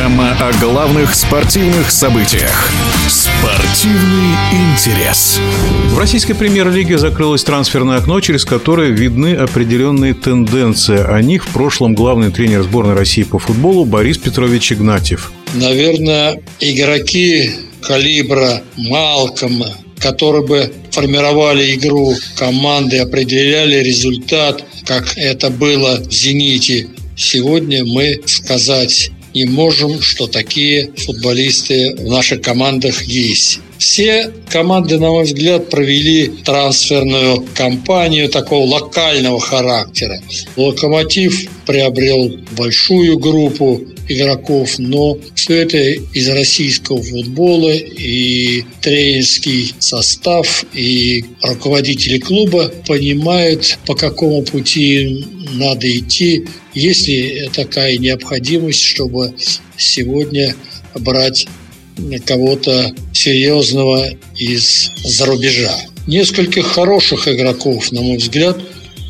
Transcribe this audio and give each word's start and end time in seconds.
Программа 0.00 0.34
о 0.40 0.50
главных 0.54 1.14
спортивных 1.14 1.90
событиях. 1.90 2.70
Спортивный 3.06 4.34
интерес. 4.50 5.38
В 5.90 5.98
российской 5.98 6.32
премьер-лиге 6.32 6.96
закрылось 6.96 7.44
трансферное 7.44 7.98
окно, 7.98 8.18
через 8.22 8.46
которое 8.46 8.88
видны 8.88 9.34
определенные 9.34 10.14
тенденции. 10.14 10.96
О 10.96 11.20
них 11.20 11.44
в 11.44 11.52
прошлом 11.52 11.94
главный 11.94 12.30
тренер 12.30 12.62
сборной 12.62 12.94
России 12.94 13.24
по 13.24 13.38
футболу 13.38 13.84
Борис 13.84 14.16
Петрович 14.16 14.72
Игнатьев. 14.72 15.32
Наверное, 15.52 16.40
игроки 16.60 17.50
калибра 17.82 18.62
Малкома, 18.78 19.68
которые 19.98 20.46
бы 20.46 20.72
формировали 20.92 21.74
игру 21.74 22.14
команды, 22.36 22.96
определяли 23.00 23.84
результат, 23.84 24.64
как 24.86 25.18
это 25.18 25.50
было 25.50 26.00
в 26.00 26.10
«Зените», 26.10 26.86
сегодня 27.16 27.84
мы 27.84 28.22
сказать 28.24 29.10
не 29.34 29.44
можем, 29.44 30.00
что 30.00 30.26
такие 30.26 30.90
футболисты 30.96 31.94
в 31.96 32.08
наших 32.08 32.42
командах 32.42 33.02
есть. 33.02 33.60
Все 33.80 34.30
команды, 34.50 34.98
на 34.98 35.08
мой 35.08 35.24
взгляд, 35.24 35.70
провели 35.70 36.28
трансферную 36.44 37.46
кампанию 37.54 38.28
такого 38.28 38.66
локального 38.66 39.40
характера. 39.40 40.20
Локомотив 40.56 41.48
приобрел 41.64 42.30
большую 42.58 43.18
группу 43.18 43.80
игроков, 44.06 44.78
но 44.78 45.16
все 45.34 45.62
это 45.62 45.78
из 45.78 46.28
российского 46.28 47.02
футбола 47.02 47.72
и 47.72 48.64
тренерский 48.82 49.72
состав 49.78 50.64
и 50.74 51.24
руководители 51.42 52.18
клуба 52.18 52.70
понимают, 52.86 53.78
по 53.86 53.94
какому 53.94 54.42
пути 54.42 55.24
надо 55.54 55.90
идти, 55.90 56.44
есть 56.74 57.08
ли 57.08 57.48
такая 57.54 57.96
необходимость, 57.96 58.82
чтобы 58.82 59.32
сегодня 59.78 60.54
брать 60.96 61.46
кого-то 62.24 62.92
серьезного 63.12 64.10
из-за 64.36 65.26
рубежа. 65.26 65.74
Несколько 66.06 66.62
хороших 66.62 67.28
игроков, 67.28 67.92
на 67.92 68.02
мой 68.02 68.16
взгляд, 68.16 68.58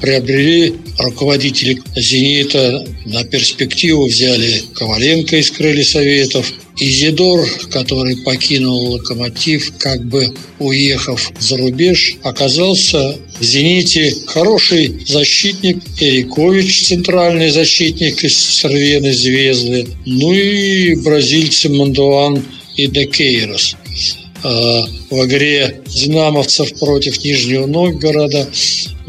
приобрели 0.00 0.74
руководители 0.98 1.80
«Зенита». 1.96 2.84
На 3.04 3.24
перспективу 3.24 4.06
взяли 4.06 4.62
Коваленко 4.74 5.36
из 5.36 5.50
«Крылья 5.50 5.84
Советов», 5.84 6.52
Изидор, 6.82 7.46
который 7.70 8.16
покинул 8.18 8.92
«Локомотив», 8.92 9.72
как 9.78 10.02
бы 10.06 10.32
уехав 10.58 11.30
за 11.38 11.58
рубеж, 11.58 12.16
оказался 12.22 13.18
в 13.38 13.44
«Зените» 13.44 14.14
хороший 14.26 15.04
защитник, 15.06 15.78
Эрикович, 16.00 16.84
центральный 16.84 17.50
защитник 17.50 18.24
из 18.24 18.38
«Сорвены 18.38 19.12
Звезды», 19.12 19.88
ну 20.06 20.32
и 20.32 20.94
бразильцы 21.02 21.68
Мандуан 21.68 22.42
и 22.84 22.86
Декейрос. 22.86 23.76
А, 23.76 24.29
в 24.42 25.26
игре 25.26 25.82
«Динамовцев» 25.86 26.78
против 26.78 27.22
Нижнего 27.22 27.66
Новгорода 27.66 28.48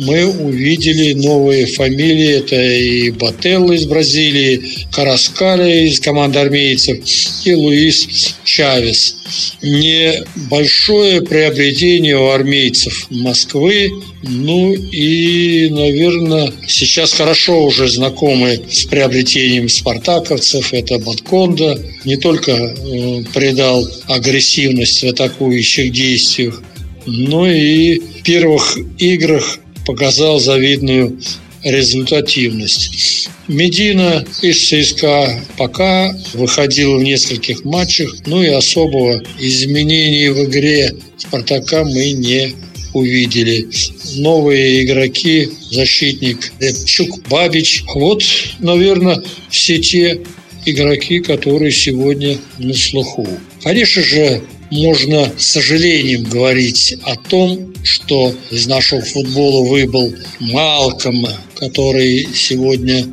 мы 0.01 0.25
увидели 0.25 1.13
новые 1.13 1.67
фамилии. 1.67 2.37
Это 2.39 2.59
и 2.59 3.11
Бателло 3.11 3.71
из 3.73 3.85
Бразилии, 3.85 4.61
Караскали 4.91 5.87
из 5.87 5.99
команды 5.99 6.39
армейцев 6.39 6.97
и 7.45 7.53
Луис 7.53 8.35
Чавес. 8.43 9.15
Небольшое 9.61 11.21
приобретение 11.21 12.17
у 12.17 12.29
армейцев 12.29 13.07
Москвы. 13.09 13.91
Ну 14.23 14.73
и, 14.73 15.69
наверное, 15.69 16.51
сейчас 16.67 17.13
хорошо 17.13 17.63
уже 17.63 17.87
знакомы 17.87 18.59
с 18.69 18.85
приобретением 18.85 19.69
спартаковцев. 19.69 20.73
Это 20.73 20.99
Батконда. 20.99 21.79
Не 22.05 22.17
только 22.17 22.51
э, 22.51 23.23
придал 23.33 23.87
агрессивность 24.07 25.01
в 25.01 25.07
атакующих 25.21 25.91
действиях, 25.91 26.61
но 27.05 27.49
и 27.49 27.99
в 27.99 28.23
первых 28.23 28.77
играх 28.97 29.59
показал 29.85 30.39
завидную 30.39 31.19
результативность. 31.63 33.29
Медина 33.47 34.25
из 34.41 34.67
ЦСКА 34.67 35.39
пока 35.57 36.15
выходил 36.33 36.97
в 36.97 37.03
нескольких 37.03 37.65
матчах, 37.65 38.15
ну 38.25 38.41
и 38.41 38.47
особого 38.47 39.21
изменений 39.39 40.29
в 40.29 40.45
игре 40.45 40.91
Спартака 41.17 41.83
мы 41.83 42.11
не 42.11 42.53
увидели. 42.93 43.67
Новые 44.15 44.83
игроки, 44.83 45.49
защитник 45.69 46.51
Репчук, 46.59 47.27
Бабич. 47.29 47.83
Вот, 47.93 48.23
наверное, 48.59 49.21
все 49.49 49.79
те 49.79 50.21
игроки, 50.65 51.19
которые 51.19 51.71
сегодня 51.71 52.37
на 52.57 52.73
слуху. 52.73 53.27
Конечно 53.63 54.03
же, 54.03 54.41
можно 54.71 55.31
с 55.37 55.45
сожалением 55.45 56.23
говорить 56.23 56.95
о 57.03 57.15
том, 57.15 57.73
что 57.83 58.33
из 58.49 58.67
нашего 58.67 59.01
футбола 59.01 59.67
выбыл 59.67 60.13
Малком, 60.39 61.27
который 61.55 62.27
сегодня 62.33 63.05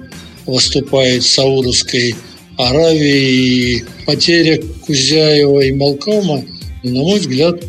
выступает 0.46 1.22
в 1.22 1.28
Саудовской 1.28 2.14
Аравии. 2.56 3.78
И 3.78 3.84
потеря 4.06 4.62
Кузяева 4.86 5.60
и 5.60 5.72
Малкома, 5.72 6.44
на 6.82 7.00
мой 7.02 7.18
взгляд, 7.18 7.62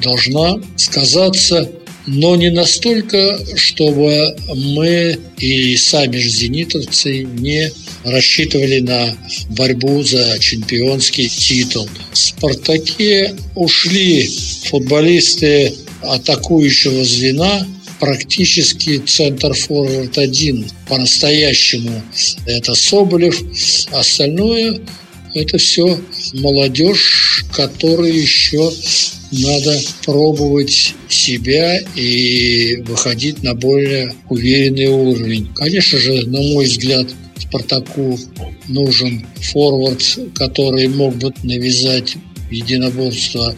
должна 0.00 0.56
сказаться 0.76 1.68
но 2.06 2.36
не 2.36 2.50
настолько, 2.50 3.38
чтобы 3.56 4.36
мы 4.54 5.18
и 5.38 5.76
сами 5.76 6.16
же 6.18 6.28
зенитовцы 6.28 7.24
не 7.24 7.72
рассчитывали 8.04 8.80
на 8.80 9.16
борьбу 9.50 10.02
за 10.02 10.38
чемпионский 10.38 11.28
титул. 11.28 11.88
В 12.12 12.18
«Спартаке» 12.18 13.34
ушли 13.54 14.30
футболисты 14.68 15.72
атакующего 16.02 17.04
звена, 17.04 17.66
практически 18.00 18.98
центр-форвард 18.98 20.18
один 20.18 20.66
по-настоящему. 20.88 22.02
Это 22.46 22.74
Соболев. 22.74 23.40
Остальное– 23.92 24.80
это 25.34 25.58
все 25.58 25.98
молодежь, 26.34 27.44
которая 27.52 28.12
еще 28.12 28.70
надо 29.40 29.80
пробовать 30.04 30.94
себя 31.08 31.80
и 31.96 32.76
выходить 32.86 33.42
на 33.42 33.54
более 33.54 34.14
уверенный 34.28 34.86
уровень. 34.86 35.48
Конечно 35.54 35.98
же, 35.98 36.26
на 36.26 36.40
мой 36.40 36.66
взгляд, 36.66 37.08
Спартаку 37.38 38.18
нужен 38.68 39.26
форвард, 39.36 40.02
который 40.34 40.88
мог 40.88 41.16
бы 41.16 41.32
навязать 41.42 42.16
единоборство 42.50 43.54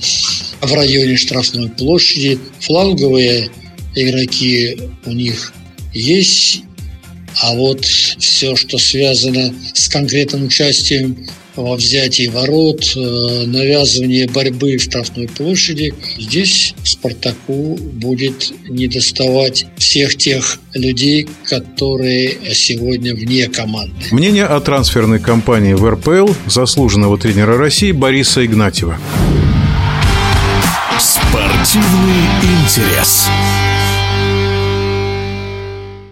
в 0.60 0.72
районе 0.72 1.16
штрафной 1.16 1.68
площади. 1.68 2.38
Фланговые 2.60 3.50
игроки 3.94 4.78
у 5.04 5.12
них 5.12 5.52
есть, 5.92 6.62
а 7.42 7.54
вот 7.54 7.84
все, 7.84 8.56
что 8.56 8.78
связано 8.78 9.54
с 9.74 9.88
конкретным 9.88 10.44
участием 10.44 11.26
во 11.56 11.76
взятии 11.76 12.28
ворот, 12.28 12.84
э, 12.96 13.44
навязывание 13.46 14.28
борьбы 14.28 14.76
в 14.76 14.82
штрафной 14.82 15.28
площади, 15.28 15.94
здесь 16.18 16.74
Спартаку 16.84 17.76
будет 17.76 18.52
недоставать 18.68 19.66
всех 19.76 20.16
тех 20.16 20.58
людей, 20.74 21.28
которые 21.44 22.38
сегодня 22.52 23.14
вне 23.14 23.48
команды. 23.48 23.94
Мнение 24.10 24.44
о 24.44 24.60
трансферной 24.60 25.18
кампании 25.18 25.74
в 25.74 25.88
РПЛ 25.88 26.32
заслуженного 26.46 27.18
тренера 27.18 27.56
России 27.56 27.92
Бориса 27.92 28.44
Игнатьева. 28.44 28.98
Спортивный 30.98 32.24
интерес. 32.42 33.28